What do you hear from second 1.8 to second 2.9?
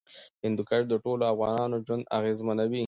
ژوند اغېزمنوي.